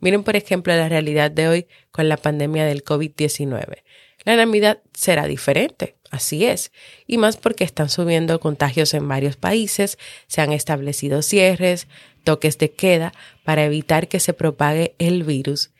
Miren, 0.00 0.24
por 0.24 0.34
ejemplo, 0.34 0.74
la 0.74 0.88
realidad 0.88 1.30
de 1.30 1.46
hoy 1.46 1.66
con 1.92 2.08
la 2.08 2.16
pandemia 2.16 2.64
del 2.64 2.82
COVID-19. 2.82 3.84
La 4.24 4.34
Navidad 4.34 4.82
será 4.92 5.28
diferente, 5.28 5.94
así 6.10 6.46
es, 6.46 6.72
y 7.06 7.16
más 7.16 7.36
porque 7.36 7.62
están 7.62 7.90
subiendo 7.90 8.40
contagios 8.40 8.92
en 8.92 9.06
varios 9.06 9.36
países, 9.36 9.98
se 10.26 10.40
han 10.40 10.52
establecido 10.52 11.22
cierres, 11.22 11.86
toques 12.24 12.58
de 12.58 12.72
queda 12.72 13.12
para 13.44 13.64
evitar 13.64 14.08
que 14.08 14.18
se 14.18 14.32
propague 14.32 14.96
el 14.98 15.22
virus, 15.22 15.70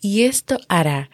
y 0.00 0.22
esto 0.22 0.58
hará 0.68 1.10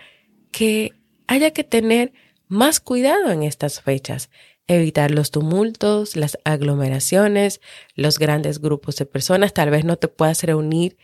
que 0.50 0.92
haya 1.26 1.52
que 1.52 1.64
tener 1.64 2.12
más 2.46 2.80
cuidado 2.80 3.30
en 3.30 3.42
estas 3.42 3.80
fechas, 3.80 4.30
evitar 4.66 5.10
los 5.10 5.30
tumultos, 5.30 6.16
las 6.16 6.38
aglomeraciones, 6.44 7.60
los 7.94 8.18
grandes 8.18 8.60
grupos 8.60 8.96
de 8.96 9.06
personas. 9.06 9.54
Tal 9.54 9.70
vez 9.70 9.84
no 9.84 9.96
te 9.96 10.08
puedas 10.08 10.42
reunir 10.42 10.96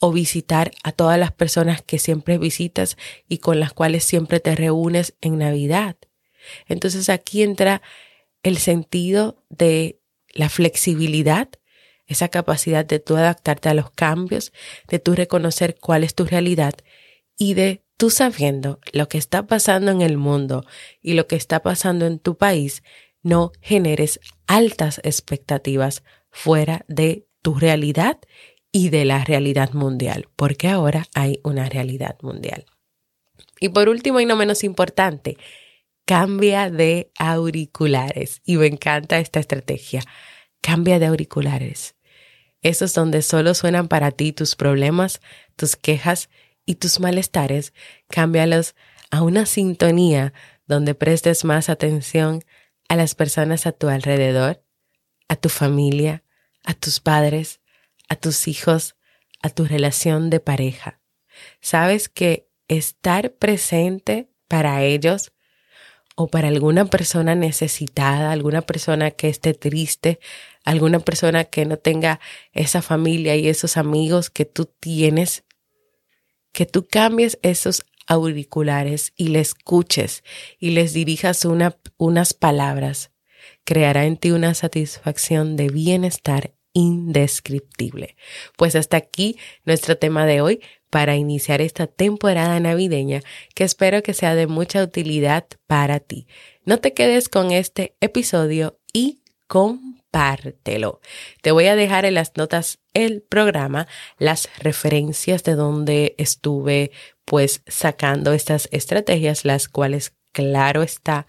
o 0.00 0.12
visitar 0.12 0.70
a 0.84 0.92
todas 0.92 1.18
las 1.18 1.32
personas 1.32 1.82
que 1.82 1.98
siempre 1.98 2.38
visitas 2.38 2.96
y 3.28 3.38
con 3.38 3.58
las 3.58 3.72
cuales 3.72 4.04
siempre 4.04 4.40
te 4.40 4.54
reúnes 4.54 5.14
en 5.20 5.38
Navidad. 5.38 5.96
Entonces 6.66 7.08
aquí 7.08 7.42
entra 7.42 7.82
el 8.42 8.58
sentido 8.58 9.44
de 9.48 10.00
la 10.32 10.48
flexibilidad, 10.48 11.48
esa 12.06 12.28
capacidad 12.28 12.84
de 12.84 13.00
tú 13.00 13.16
adaptarte 13.16 13.68
a 13.68 13.74
los 13.74 13.90
cambios, 13.90 14.52
de 14.86 14.98
tú 14.98 15.14
reconocer 15.14 15.76
cuál 15.80 16.04
es 16.04 16.14
tu 16.14 16.24
realidad 16.24 16.74
y 17.36 17.54
de 17.54 17.82
tú 17.98 18.08
sabiendo 18.08 18.80
lo 18.92 19.08
que 19.08 19.18
está 19.18 19.46
pasando 19.46 19.90
en 19.90 20.00
el 20.00 20.16
mundo 20.16 20.64
y 21.02 21.12
lo 21.12 21.26
que 21.26 21.36
está 21.36 21.60
pasando 21.60 22.06
en 22.06 22.18
tu 22.18 22.38
país, 22.38 22.82
no 23.22 23.52
generes 23.60 24.20
altas 24.46 25.00
expectativas 25.04 26.02
fuera 26.30 26.84
de 26.88 27.26
tu 27.42 27.54
realidad 27.54 28.18
y 28.72 28.88
de 28.88 29.04
la 29.04 29.24
realidad 29.24 29.72
mundial, 29.72 30.28
porque 30.36 30.68
ahora 30.68 31.06
hay 31.14 31.40
una 31.42 31.68
realidad 31.68 32.16
mundial. 32.22 32.64
Y 33.60 33.70
por 33.70 33.88
último 33.88 34.20
y 34.20 34.26
no 34.26 34.36
menos 34.36 34.62
importante, 34.62 35.36
cambia 36.04 36.70
de 36.70 37.10
auriculares. 37.18 38.40
Y 38.44 38.56
me 38.56 38.66
encanta 38.66 39.18
esta 39.18 39.40
estrategia. 39.40 40.02
Cambia 40.60 40.98
de 40.98 41.06
auriculares. 41.06 41.96
Esos 42.62 42.94
donde 42.94 43.22
solo 43.22 43.54
suenan 43.54 43.88
para 43.88 44.10
ti 44.10 44.32
tus 44.32 44.56
problemas, 44.56 45.20
tus 45.56 45.76
quejas 45.76 46.28
y 46.68 46.74
tus 46.74 47.00
malestares, 47.00 47.72
cámbialos 48.10 48.74
a 49.10 49.22
una 49.22 49.46
sintonía 49.46 50.34
donde 50.66 50.94
prestes 50.94 51.46
más 51.46 51.70
atención 51.70 52.44
a 52.90 52.96
las 52.96 53.14
personas 53.14 53.66
a 53.66 53.72
tu 53.72 53.88
alrededor, 53.88 54.62
a 55.28 55.36
tu 55.36 55.48
familia, 55.48 56.24
a 56.64 56.74
tus 56.74 57.00
padres, 57.00 57.62
a 58.10 58.16
tus 58.16 58.48
hijos, 58.48 58.96
a 59.40 59.48
tu 59.48 59.64
relación 59.64 60.28
de 60.28 60.40
pareja. 60.40 61.00
Sabes 61.62 62.10
que 62.10 62.50
estar 62.68 63.32
presente 63.32 64.30
para 64.46 64.82
ellos 64.82 65.32
o 66.16 66.28
para 66.28 66.48
alguna 66.48 66.84
persona 66.84 67.34
necesitada, 67.34 68.30
alguna 68.30 68.60
persona 68.60 69.10
que 69.10 69.30
esté 69.30 69.54
triste, 69.54 70.20
alguna 70.64 70.98
persona 70.98 71.44
que 71.44 71.64
no 71.64 71.78
tenga 71.78 72.20
esa 72.52 72.82
familia 72.82 73.36
y 73.36 73.48
esos 73.48 73.78
amigos 73.78 74.28
que 74.28 74.44
tú 74.44 74.66
tienes, 74.66 75.44
que 76.52 76.66
tú 76.66 76.86
cambies 76.86 77.38
esos 77.42 77.84
auriculares 78.06 79.12
y 79.16 79.28
le 79.28 79.40
escuches 79.40 80.24
y 80.58 80.70
les 80.70 80.92
dirijas 80.92 81.44
unas 81.44 82.34
palabras, 82.34 83.10
creará 83.64 84.06
en 84.06 84.16
ti 84.16 84.30
una 84.30 84.54
satisfacción 84.54 85.56
de 85.56 85.68
bienestar 85.68 86.54
indescriptible. 86.72 88.16
Pues 88.56 88.76
hasta 88.76 88.96
aquí 88.96 89.36
nuestro 89.64 89.98
tema 89.98 90.26
de 90.26 90.40
hoy 90.40 90.60
para 90.90 91.16
iniciar 91.16 91.60
esta 91.60 91.86
temporada 91.86 92.58
navideña 92.60 93.20
que 93.54 93.64
espero 93.64 94.02
que 94.02 94.14
sea 94.14 94.34
de 94.34 94.46
mucha 94.46 94.82
utilidad 94.82 95.46
para 95.66 96.00
ti. 96.00 96.26
No 96.64 96.78
te 96.78 96.94
quedes 96.94 97.28
con 97.28 97.50
este 97.50 97.94
episodio 98.00 98.78
y 98.92 99.22
compártelo. 100.10 101.00
Te 101.42 101.50
voy 101.52 101.66
a 101.66 101.76
dejar 101.76 102.04
en 102.04 102.14
las 102.14 102.32
notas 102.36 102.78
el 102.94 103.22
programa 103.22 103.86
las 104.18 104.48
referencias 104.58 105.44
de 105.44 105.54
donde 105.54 106.14
estuve 106.18 106.90
pues 107.24 107.62
sacando 107.66 108.32
estas 108.32 108.68
estrategias, 108.72 109.44
las 109.44 109.68
cuales 109.68 110.14
claro 110.32 110.82
está 110.82 111.26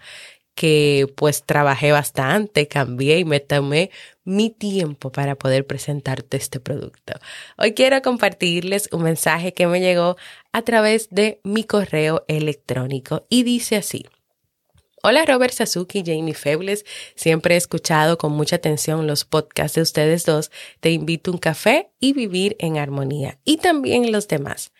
que 0.54 1.06
pues 1.16 1.44
trabajé 1.44 1.92
bastante, 1.92 2.68
cambié 2.68 3.18
y 3.18 3.24
me 3.24 3.40
tomé 3.40 3.90
mi 4.24 4.50
tiempo 4.50 5.10
para 5.10 5.36
poder 5.36 5.66
presentarte 5.66 6.36
este 6.36 6.60
producto. 6.60 7.14
Hoy 7.56 7.72
quiero 7.72 8.02
compartirles 8.02 8.88
un 8.92 9.04
mensaje 9.04 9.54
que 9.54 9.66
me 9.66 9.80
llegó 9.80 10.16
a 10.52 10.62
través 10.62 11.08
de 11.10 11.40
mi 11.44 11.64
correo 11.64 12.24
electrónico 12.28 13.26
y 13.30 13.42
dice 13.42 13.76
así. 13.76 14.04
Hola 15.02 15.24
Robert 15.24 15.54
Sasuki 15.54 16.00
y 16.00 16.04
Jamie 16.04 16.34
Febles. 16.34 16.84
Siempre 17.14 17.54
he 17.54 17.56
escuchado 17.58 18.18
con 18.18 18.32
mucha 18.32 18.56
atención 18.56 19.06
los 19.06 19.24
podcasts 19.24 19.76
de 19.76 19.80
ustedes 19.80 20.26
dos. 20.26 20.50
Te 20.80 20.90
invito 20.90 21.30
a 21.30 21.34
un 21.34 21.38
café 21.38 21.88
y 22.00 22.12
vivir 22.12 22.54
en 22.58 22.76
armonía. 22.76 23.38
Y 23.46 23.56
también 23.56 24.12
los 24.12 24.28
demás. 24.28 24.72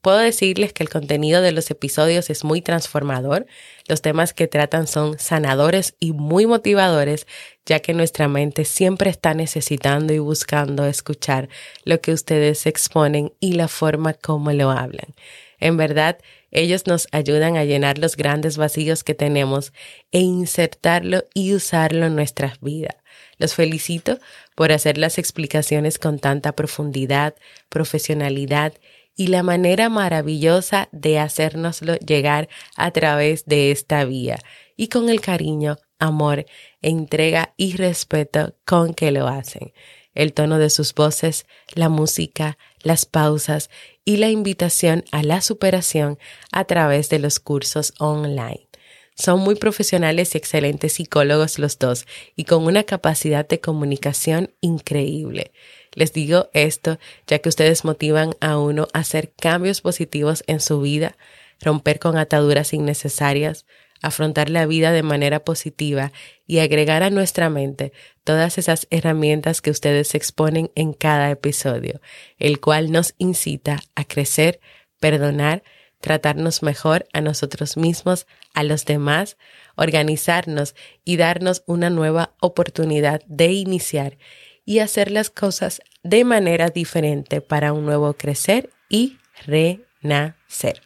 Puedo 0.00 0.16
decirles 0.16 0.72
que 0.72 0.82
el 0.82 0.88
contenido 0.88 1.42
de 1.42 1.52
los 1.52 1.70
episodios 1.70 2.30
es 2.30 2.42
muy 2.42 2.62
transformador. 2.62 3.44
Los 3.86 4.00
temas 4.00 4.32
que 4.32 4.46
tratan 4.46 4.86
son 4.86 5.18
sanadores 5.18 5.94
y 6.00 6.12
muy 6.12 6.46
motivadores, 6.46 7.26
ya 7.66 7.80
que 7.80 7.92
nuestra 7.92 8.28
mente 8.28 8.64
siempre 8.64 9.10
está 9.10 9.34
necesitando 9.34 10.14
y 10.14 10.20
buscando 10.20 10.86
escuchar 10.86 11.50
lo 11.84 12.00
que 12.00 12.12
ustedes 12.12 12.64
exponen 12.64 13.34
y 13.40 13.54
la 13.54 13.68
forma 13.68 14.14
como 14.14 14.52
lo 14.52 14.70
hablan. 14.70 15.14
En 15.58 15.76
verdad, 15.76 16.18
ellos 16.56 16.86
nos 16.86 17.06
ayudan 17.12 17.58
a 17.58 17.64
llenar 17.64 17.98
los 17.98 18.16
grandes 18.16 18.56
vacíos 18.56 19.04
que 19.04 19.14
tenemos 19.14 19.74
e 20.10 20.20
insertarlo 20.20 21.24
y 21.34 21.52
usarlo 21.52 22.06
en 22.06 22.16
nuestras 22.16 22.60
vidas. 22.60 22.96
Los 23.36 23.54
felicito 23.54 24.18
por 24.54 24.72
hacer 24.72 24.96
las 24.96 25.18
explicaciones 25.18 25.98
con 25.98 26.18
tanta 26.18 26.52
profundidad, 26.52 27.34
profesionalidad 27.68 28.72
y 29.14 29.26
la 29.26 29.42
manera 29.42 29.90
maravillosa 29.90 30.88
de 30.92 31.18
hacérnoslo 31.18 31.96
llegar 31.96 32.48
a 32.74 32.90
través 32.90 33.44
de 33.44 33.70
esta 33.70 34.06
vía 34.06 34.38
y 34.76 34.88
con 34.88 35.10
el 35.10 35.20
cariño, 35.20 35.76
amor, 35.98 36.46
entrega 36.80 37.52
y 37.58 37.76
respeto 37.76 38.54
con 38.64 38.94
que 38.94 39.10
lo 39.10 39.28
hacen. 39.28 39.74
El 40.14 40.32
tono 40.32 40.58
de 40.58 40.70
sus 40.70 40.94
voces, 40.94 41.44
la 41.74 41.90
música, 41.90 42.56
las 42.86 43.04
pausas 43.04 43.68
y 44.04 44.18
la 44.18 44.28
invitación 44.30 45.04
a 45.10 45.22
la 45.22 45.40
superación 45.40 46.18
a 46.52 46.64
través 46.64 47.08
de 47.08 47.18
los 47.18 47.40
cursos 47.40 47.92
online. 47.98 48.68
Son 49.16 49.40
muy 49.40 49.54
profesionales 49.54 50.34
y 50.34 50.38
excelentes 50.38 50.94
psicólogos 50.94 51.58
los 51.58 51.78
dos 51.78 52.06
y 52.36 52.44
con 52.44 52.64
una 52.64 52.84
capacidad 52.84 53.48
de 53.48 53.60
comunicación 53.60 54.52
increíble. 54.60 55.52
Les 55.92 56.12
digo 56.12 56.50
esto 56.52 56.98
ya 57.26 57.38
que 57.38 57.48
ustedes 57.48 57.84
motivan 57.84 58.34
a 58.40 58.58
uno 58.58 58.88
a 58.92 59.00
hacer 59.00 59.32
cambios 59.32 59.80
positivos 59.80 60.44
en 60.46 60.60
su 60.60 60.80
vida, 60.80 61.16
romper 61.60 61.98
con 61.98 62.18
ataduras 62.18 62.72
innecesarias, 62.72 63.64
afrontar 64.02 64.50
la 64.50 64.66
vida 64.66 64.92
de 64.92 65.02
manera 65.02 65.40
positiva 65.40 66.12
y 66.46 66.58
agregar 66.58 67.02
a 67.02 67.10
nuestra 67.10 67.50
mente 67.50 67.92
todas 68.24 68.58
esas 68.58 68.86
herramientas 68.90 69.60
que 69.60 69.70
ustedes 69.70 70.14
exponen 70.14 70.70
en 70.74 70.92
cada 70.92 71.30
episodio, 71.30 72.00
el 72.38 72.60
cual 72.60 72.92
nos 72.92 73.14
incita 73.18 73.80
a 73.94 74.04
crecer, 74.04 74.60
perdonar, 75.00 75.62
tratarnos 76.00 76.62
mejor 76.62 77.06
a 77.12 77.20
nosotros 77.20 77.76
mismos, 77.76 78.26
a 78.54 78.62
los 78.62 78.84
demás, 78.84 79.36
organizarnos 79.76 80.74
y 81.04 81.16
darnos 81.16 81.62
una 81.66 81.90
nueva 81.90 82.34
oportunidad 82.40 83.22
de 83.26 83.52
iniciar 83.52 84.18
y 84.64 84.80
hacer 84.80 85.10
las 85.10 85.30
cosas 85.30 85.80
de 86.02 86.24
manera 86.24 86.68
diferente 86.68 87.40
para 87.40 87.72
un 87.72 87.86
nuevo 87.86 88.12
crecer 88.14 88.70
y 88.88 89.18
renacer. 89.46 90.82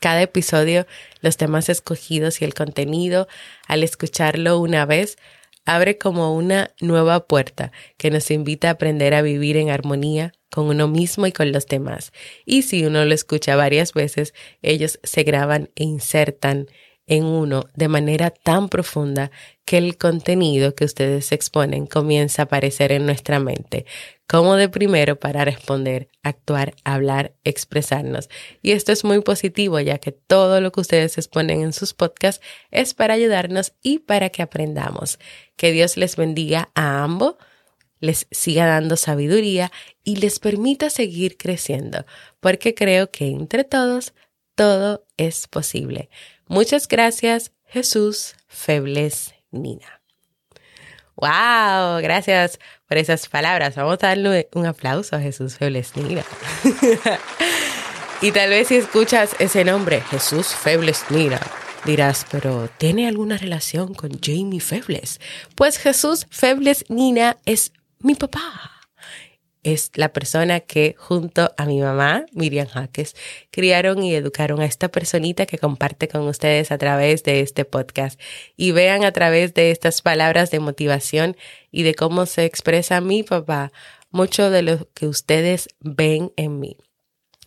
Cada 0.00 0.22
episodio, 0.22 0.86
los 1.20 1.36
temas 1.36 1.68
escogidos 1.68 2.40
y 2.40 2.44
el 2.44 2.54
contenido, 2.54 3.28
al 3.66 3.82
escucharlo 3.82 4.58
una 4.58 4.86
vez, 4.86 5.16
abre 5.64 5.98
como 5.98 6.34
una 6.34 6.70
nueva 6.80 7.26
puerta 7.26 7.72
que 7.96 8.10
nos 8.10 8.30
invita 8.30 8.68
a 8.68 8.72
aprender 8.72 9.14
a 9.14 9.22
vivir 9.22 9.56
en 9.56 9.70
armonía 9.70 10.32
con 10.50 10.66
uno 10.66 10.86
mismo 10.86 11.26
y 11.26 11.32
con 11.32 11.52
los 11.52 11.66
demás. 11.66 12.12
Y 12.44 12.62
si 12.62 12.84
uno 12.84 13.04
lo 13.04 13.14
escucha 13.14 13.56
varias 13.56 13.92
veces, 13.92 14.34
ellos 14.62 15.00
se 15.02 15.22
graban 15.24 15.70
e 15.74 15.84
insertan 15.84 16.68
en 17.06 17.24
uno 17.24 17.64
de 17.74 17.88
manera 17.88 18.30
tan 18.30 18.68
profunda 18.68 19.30
que 19.64 19.78
el 19.78 19.96
contenido 19.98 20.74
que 20.74 20.84
ustedes 20.84 21.32
exponen 21.32 21.86
comienza 21.86 22.42
a 22.42 22.44
aparecer 22.44 22.92
en 22.92 23.06
nuestra 23.06 23.40
mente, 23.40 23.86
como 24.26 24.56
de 24.56 24.68
primero 24.68 25.16
para 25.18 25.44
responder, 25.44 26.08
actuar, 26.22 26.74
hablar, 26.84 27.34
expresarnos. 27.44 28.28
Y 28.62 28.72
esto 28.72 28.92
es 28.92 29.04
muy 29.04 29.20
positivo 29.20 29.80
ya 29.80 29.98
que 29.98 30.12
todo 30.12 30.60
lo 30.60 30.72
que 30.72 30.80
ustedes 30.80 31.18
exponen 31.18 31.60
en 31.60 31.72
sus 31.72 31.94
podcasts 31.94 32.44
es 32.70 32.94
para 32.94 33.14
ayudarnos 33.14 33.74
y 33.82 33.98
para 34.00 34.30
que 34.30 34.42
aprendamos. 34.42 35.18
Que 35.56 35.72
Dios 35.72 35.96
les 35.96 36.16
bendiga 36.16 36.70
a 36.74 37.02
ambos 37.02 37.36
les 38.00 38.26
siga 38.30 38.66
dando 38.66 38.96
sabiduría 38.96 39.72
y 40.04 40.16
les 40.16 40.38
permita 40.38 40.90
seguir 40.90 41.38
creciendo, 41.38 42.04
porque 42.38 42.74
creo 42.74 43.10
que 43.10 43.28
entre 43.28 43.64
todos 43.64 44.12
todo 44.54 45.06
es 45.16 45.48
posible. 45.48 46.10
Muchas 46.46 46.88
gracias, 46.88 47.52
Jesús 47.66 48.36
Febles 48.46 49.34
Nina. 49.50 50.00
¡Wow! 51.16 52.02
Gracias 52.02 52.58
por 52.88 52.98
esas 52.98 53.28
palabras. 53.28 53.76
Vamos 53.76 53.98
a 54.02 54.08
darle 54.08 54.48
un 54.52 54.66
aplauso 54.66 55.16
a 55.16 55.20
Jesús 55.20 55.56
Febles 55.56 55.96
Nina. 55.96 56.24
y 58.20 58.32
tal 58.32 58.50
vez 58.50 58.68
si 58.68 58.76
escuchas 58.76 59.36
ese 59.38 59.64
nombre, 59.64 60.00
Jesús 60.02 60.48
Febles 60.48 61.04
Nina, 61.10 61.40
dirás, 61.84 62.26
pero 62.30 62.68
¿tiene 62.78 63.08
alguna 63.08 63.38
relación 63.38 63.94
con 63.94 64.18
Jamie 64.20 64.60
Febles? 64.60 65.20
Pues 65.54 65.78
Jesús 65.78 66.26
Febles 66.30 66.84
Nina 66.88 67.36
es 67.46 67.72
mi 68.00 68.14
papá 68.14 68.73
es 69.64 69.90
la 69.94 70.12
persona 70.12 70.60
que 70.60 70.94
junto 70.98 71.52
a 71.56 71.66
mi 71.66 71.80
mamá, 71.80 72.26
Miriam 72.32 72.68
Jaques, 72.68 73.16
criaron 73.50 74.02
y 74.02 74.14
educaron 74.14 74.60
a 74.60 74.66
esta 74.66 74.88
personita 74.88 75.46
que 75.46 75.58
comparte 75.58 76.06
con 76.06 76.22
ustedes 76.28 76.70
a 76.70 76.78
través 76.78 77.24
de 77.24 77.40
este 77.40 77.64
podcast. 77.64 78.20
Y 78.56 78.70
vean 78.72 79.04
a 79.04 79.12
través 79.12 79.54
de 79.54 79.70
estas 79.70 80.02
palabras 80.02 80.50
de 80.50 80.60
motivación 80.60 81.36
y 81.72 81.82
de 81.82 81.94
cómo 81.94 82.26
se 82.26 82.44
expresa 82.44 83.00
mi 83.00 83.22
papá 83.22 83.72
mucho 84.10 84.50
de 84.50 84.62
lo 84.62 84.88
que 84.94 85.08
ustedes 85.08 85.68
ven 85.80 86.32
en 86.36 86.60
mí. 86.60 86.76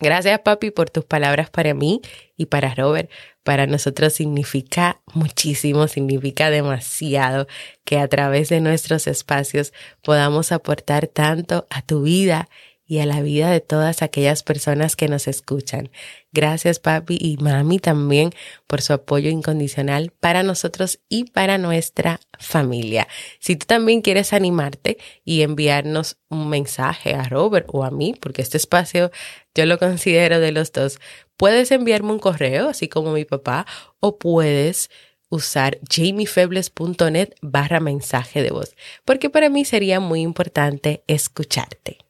Gracias, 0.00 0.38
papi, 0.40 0.70
por 0.70 0.90
tus 0.90 1.04
palabras 1.04 1.50
para 1.50 1.74
mí 1.74 2.00
y 2.36 2.46
para 2.46 2.74
Robert. 2.74 3.10
Para 3.42 3.66
nosotros 3.66 4.12
significa 4.12 5.00
muchísimo, 5.14 5.88
significa 5.88 6.50
demasiado 6.50 7.48
que 7.84 7.98
a 7.98 8.06
través 8.06 8.48
de 8.48 8.60
nuestros 8.60 9.06
espacios 9.06 9.72
podamos 10.02 10.52
aportar 10.52 11.08
tanto 11.08 11.66
a 11.70 11.82
tu 11.82 12.02
vida 12.02 12.48
y 12.88 13.00
a 13.00 13.06
la 13.06 13.20
vida 13.20 13.50
de 13.50 13.60
todas 13.60 14.02
aquellas 14.02 14.42
personas 14.42 14.96
que 14.96 15.08
nos 15.08 15.28
escuchan. 15.28 15.90
Gracias 16.32 16.80
papi 16.80 17.18
y 17.20 17.36
mami 17.36 17.78
también 17.78 18.30
por 18.66 18.80
su 18.80 18.94
apoyo 18.94 19.28
incondicional 19.28 20.10
para 20.18 20.42
nosotros 20.42 20.98
y 21.08 21.24
para 21.24 21.58
nuestra 21.58 22.18
familia. 22.38 23.06
Si 23.40 23.56
tú 23.56 23.66
también 23.66 24.00
quieres 24.00 24.32
animarte 24.32 24.96
y 25.22 25.42
enviarnos 25.42 26.16
un 26.30 26.48
mensaje 26.48 27.14
a 27.14 27.24
Robert 27.24 27.66
o 27.70 27.84
a 27.84 27.90
mí, 27.90 28.14
porque 28.18 28.40
este 28.40 28.56
espacio 28.56 29.12
yo 29.54 29.66
lo 29.66 29.78
considero 29.78 30.40
de 30.40 30.52
los 30.52 30.72
dos, 30.72 30.98
puedes 31.36 31.70
enviarme 31.70 32.12
un 32.12 32.18
correo, 32.18 32.70
así 32.70 32.88
como 32.88 33.12
mi 33.12 33.26
papá, 33.26 33.66
o 34.00 34.18
puedes 34.18 34.88
usar 35.28 35.78
jamiefebles.net 35.94 37.34
barra 37.42 37.80
mensaje 37.80 38.42
de 38.42 38.50
voz, 38.50 38.74
porque 39.04 39.28
para 39.28 39.50
mí 39.50 39.66
sería 39.66 40.00
muy 40.00 40.22
importante 40.22 41.02
escucharte. 41.06 42.07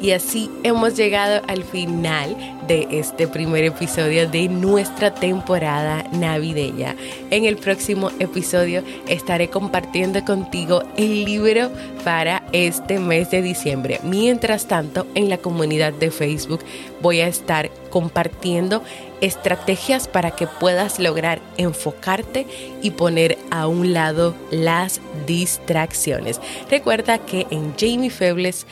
Y 0.00 0.12
así 0.12 0.50
hemos 0.62 0.96
llegado 0.96 1.42
al 1.48 1.64
final 1.64 2.36
de 2.68 2.86
este 2.90 3.26
primer 3.26 3.64
episodio 3.64 4.28
de 4.28 4.48
nuestra 4.48 5.14
temporada 5.14 6.04
navideña. 6.12 6.94
En 7.30 7.46
el 7.46 7.56
próximo 7.56 8.10
episodio 8.20 8.82
estaré 9.08 9.48
compartiendo 9.48 10.24
contigo 10.24 10.82
el 10.96 11.24
libro 11.24 11.70
para 12.04 12.44
este 12.52 13.00
mes 13.00 13.30
de 13.30 13.42
diciembre. 13.42 14.00
Mientras 14.04 14.68
tanto, 14.68 15.06
en 15.14 15.28
la 15.28 15.38
comunidad 15.38 15.92
de 15.94 16.10
Facebook 16.10 16.60
voy 17.00 17.20
a 17.20 17.26
estar 17.26 17.70
compartiendo 17.90 18.82
estrategias 19.20 20.06
para 20.06 20.30
que 20.30 20.46
puedas 20.46 20.98
lograr 20.98 21.40
enfocarte 21.56 22.46
y 22.82 22.90
poner 22.92 23.38
a 23.50 23.66
un 23.66 23.92
lado 23.92 24.34
las 24.50 25.00
distracciones. 25.26 26.40
Recuerda 26.70 27.18
que 27.18 27.46
en 27.50 27.74
Jamie 27.76 28.10
Febles 28.10 28.66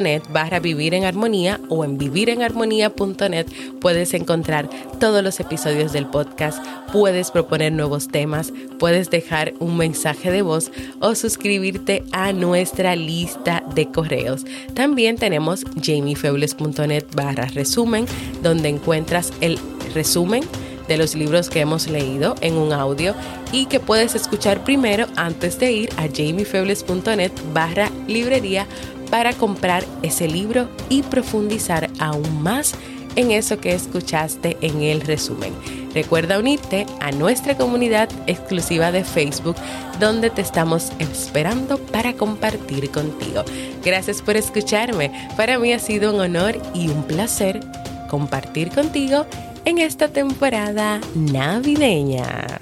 net 0.00 0.22
barra 0.30 0.60
vivir 0.60 0.94
en 0.94 1.04
armonía 1.04 1.60
o 1.68 1.84
en 1.84 1.98
vivirenarmonía.net 1.98 3.46
puedes 3.80 4.14
encontrar 4.14 4.68
todos 5.00 5.22
los 5.22 5.40
episodios 5.40 5.92
del 5.92 6.06
podcast, 6.06 6.64
puedes 6.92 7.30
proponer 7.30 7.72
nuevos 7.72 8.08
temas, 8.08 8.52
puedes 8.78 9.10
dejar 9.10 9.54
un 9.58 9.76
mensaje 9.76 10.30
de 10.30 10.42
voz 10.42 10.70
o 11.00 11.14
suscribirte 11.14 12.04
a 12.12 12.32
nuestra 12.32 12.96
lista 12.96 13.64
de 13.74 13.90
correos. 13.90 14.44
También 14.74 15.16
tenemos 15.16 15.64
jamiefebles.net 15.82 17.04
barra 17.14 17.46
resumen 17.46 18.06
donde 18.42 18.68
encuentras 18.68 19.32
el 19.40 19.58
resumen 19.94 20.44
de 20.88 20.96
los 20.96 21.14
libros 21.14 21.50
que 21.50 21.60
hemos 21.60 21.88
leído 21.88 22.34
en 22.40 22.56
un 22.56 22.72
audio 22.72 23.14
y 23.52 23.66
que 23.66 23.78
puedes 23.78 24.14
escuchar 24.14 24.64
primero 24.64 25.06
antes 25.16 25.58
de 25.58 25.70
ir 25.70 25.90
a 25.96 26.08
jamiefebles.net 26.08 27.30
barra 27.52 27.90
librería 28.08 28.66
para 29.10 29.32
comprar 29.32 29.84
ese 30.02 30.28
libro 30.28 30.68
y 30.88 31.02
profundizar 31.02 31.90
aún 31.98 32.42
más 32.42 32.74
en 33.16 33.30
eso 33.30 33.58
que 33.58 33.74
escuchaste 33.74 34.56
en 34.60 34.82
el 34.82 35.00
resumen. 35.00 35.52
Recuerda 35.94 36.38
unirte 36.38 36.86
a 37.00 37.10
nuestra 37.10 37.56
comunidad 37.56 38.08
exclusiva 38.26 38.92
de 38.92 39.04
Facebook 39.04 39.56
donde 39.98 40.30
te 40.30 40.42
estamos 40.42 40.92
esperando 40.98 41.78
para 41.78 42.12
compartir 42.12 42.90
contigo. 42.90 43.42
Gracias 43.84 44.22
por 44.22 44.36
escucharme. 44.36 45.10
Para 45.36 45.58
mí 45.58 45.72
ha 45.72 45.78
sido 45.78 46.14
un 46.14 46.20
honor 46.20 46.60
y 46.74 46.88
un 46.88 47.02
placer 47.02 47.60
compartir 48.08 48.70
contigo 48.70 49.26
en 49.64 49.78
esta 49.78 50.08
temporada 50.08 51.00
navideña. 51.14 52.60